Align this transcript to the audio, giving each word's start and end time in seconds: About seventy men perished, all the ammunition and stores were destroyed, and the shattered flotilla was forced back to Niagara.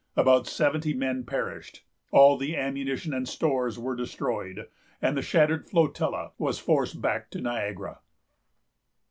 About 0.15 0.47
seventy 0.47 0.95
men 0.95 1.25
perished, 1.25 1.83
all 2.09 2.35
the 2.35 2.57
ammunition 2.57 3.13
and 3.13 3.27
stores 3.29 3.77
were 3.77 3.95
destroyed, 3.95 4.67
and 4.99 5.15
the 5.15 5.21
shattered 5.21 5.69
flotilla 5.69 6.31
was 6.39 6.57
forced 6.57 6.99
back 7.03 7.29
to 7.29 7.39
Niagara. 7.39 7.99